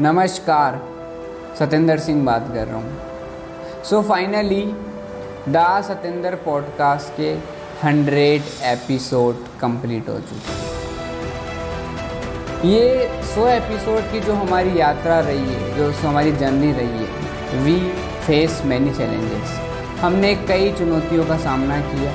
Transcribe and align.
नमस्कार, 0.00 0.74
सतेंद्र 1.58 1.98
सिंह 1.98 2.24
बात 2.24 2.48
कर 2.54 2.66
रहा 2.66 2.76
हूँ। 2.76 3.84
So 3.84 4.00
finally 4.08 4.64
the 5.48 5.62
Satendra 5.84 6.34
podcast 6.36 7.16
के 7.16 7.30
हंड्रेड 7.84 8.42
एपिसोड 8.72 9.46
कंप्लीट 9.60 10.08
हो 10.08 10.18
चुके 10.20 10.52
हैं। 10.52 10.66
ये 12.64 13.08
सौ 13.34 13.46
एपिसोड 13.48 14.12
की 14.12 14.20
जो 14.20 14.34
हमारी 14.34 14.78
यात्रा 14.80 15.18
रही 15.20 15.54
है, 15.54 15.74
जो 15.76 15.90
हमारी 16.08 16.32
जर्नी 16.32 16.72
रही 16.72 17.06
है 17.06 17.64
वी 17.64 17.78
फेस 18.26 18.62
मैनी 18.64 18.94
चैलेंजेस 18.94 19.58
हमने 20.00 20.34
कई 20.48 20.72
चुनौतियों 20.78 21.24
का 21.26 21.36
सामना 21.38 21.80
किया 21.88 22.12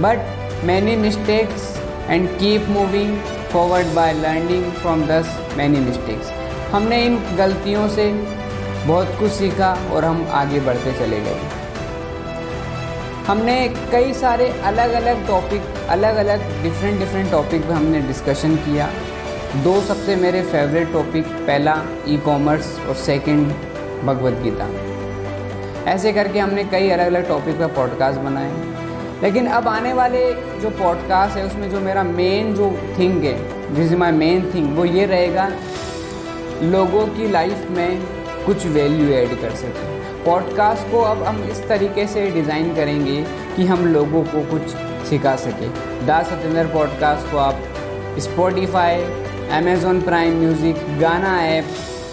but 0.00 0.18
many 0.66 0.96
mistakes 0.96 1.76
and 2.10 2.28
keep 2.38 2.68
moving 2.68 3.18
forward 3.52 3.94
by 3.96 4.12
learning 4.12 4.72
from 4.72 5.06
these 5.06 5.38
many 5.56 5.80
mistakes 5.80 6.43
हमने 6.72 7.04
इन 7.04 7.18
गलतियों 7.36 7.88
से 7.88 8.12
बहुत 8.86 9.16
कुछ 9.20 9.30
सीखा 9.32 9.72
और 9.92 10.04
हम 10.04 10.26
आगे 10.32 10.60
बढ़ते 10.60 10.92
चले 10.92 11.20
गए। 11.20 11.38
हमने 13.26 13.56
कई 13.92 14.12
सारे 14.12 14.48
अलग 14.64 14.92
अलग 14.92 15.26
टॉपिक 15.26 15.62
अलग 15.88 16.16
अलग 16.16 16.42
डिफरेंट 16.62 16.98
डिफरेंट 16.98 17.30
टॉपिक 17.30 17.62
पे 17.62 17.72
हमने 17.72 18.00
डिस्कशन 18.00 18.56
किया। 18.56 18.88
दो 19.64 19.80
सबसे 19.80 20.16
मेरे 20.16 20.42
फेवरेट 20.42 20.92
टॉपिक 20.92 21.26
पहला 21.46 21.76
ई 22.08 22.16
कॉमर्स 22.16 22.78
और 22.88 22.94
सेकंड 22.94 23.52
भगवत 24.04 24.40
गीता। 24.42 24.68
ऐसे 25.90 26.12
करके 26.12 26.38
हमने 26.38 26.64
कई 26.64 26.90
अलग 26.90 27.06
अलग 27.06 27.28
टॉपिक 27.28 27.58
पर 27.58 27.66
पॉडकास्ट 27.66 28.20
बनाए 28.20 28.52
लेकिन 29.22 29.46
अब 29.46 29.68
आने 29.68 29.92
वाले 29.92 30.20
जो 30.60 30.70
पॉडकास्ट 30.70 31.36
है, 31.36 31.46
उसमें 31.46 31.70
जो 31.70 31.80
मेरा 31.80 32.02
मेन 32.02 32.54
जो 32.54 32.70
थिंग 32.98 33.24
है 33.24 33.74
जिस 33.74 33.92
माई 33.98 34.12
मेन 34.12 34.50
थिंग 34.54 34.76
वो 34.76 34.84
ये 34.84 35.06
रहेगा 35.06 35.50
लोगों 36.62 37.06
की 37.06 37.28
लाइफ 37.30 37.66
में 37.70 38.02
कुछ 38.46 38.66
वैल्यू 38.66 39.08
ऐड 39.14 39.40
कर 39.40 39.54
सकें। 39.54 40.24
पॉडकास्ट 40.24 40.90
को 40.90 41.00
अब 41.00 41.22
हम 41.22 41.42
इस 41.44 41.66
तरीके 41.68 42.06
से 42.06 42.30
डिज़ाइन 42.30 42.74
करेंगे 42.74 43.24
कि 43.56 43.66
हम 43.66 43.86
लोगों 43.86 44.22
को 44.24 44.44
कुछ 44.50 44.74
सिखा 45.08 45.34
सकें। 45.36 46.06
दा 46.06 46.22
सतेंद्र 46.22 46.66
पॉडकास्ट 46.66 47.30
को 47.30 47.38
आप 47.38 47.62
Spotify 48.18 49.02
Amazon 49.52 50.00
Prime 50.02 50.38
music 50.40 50.86
Gaana 51.00 51.38
app 51.42 51.64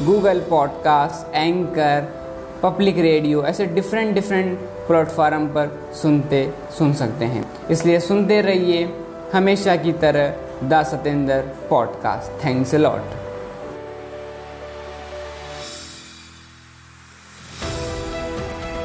Google 0.03 0.39
podcast 0.39 1.36
anchor 1.36 2.08
public 2.64 2.97
radio 3.00 3.44
ऐसे 3.44 3.66
डिफरेंट 3.66 4.14
डिफरेंट 4.16 4.59
प्लेटफार्म 4.88 5.47
पर 5.47 5.80
सुनते, 6.02 6.50
सुन 6.78 6.94
सकते 6.94 7.25
हैं। 7.25 7.45
इसलिए 7.72 8.00
सुनते 8.00 8.42
रहिए 8.42 8.88
हमेशा 9.34 9.75
की 9.75 9.92
तरह 9.92 10.67
दा 10.69 10.84
सतेंद्र 10.84 11.42
पॉडकास्ट 11.69 12.45
थैंक्स 12.45 12.75
लॉट 12.75 13.19